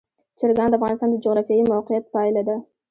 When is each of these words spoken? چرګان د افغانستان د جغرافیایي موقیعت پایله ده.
چرګان 0.39 0.69
د 0.71 0.75
افغانستان 0.77 1.09
د 1.11 1.15
جغرافیایي 1.23 1.63
موقیعت 1.71 2.03
پایله 2.13 2.41
ده. 2.47 2.55